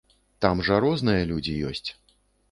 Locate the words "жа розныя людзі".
0.69-1.53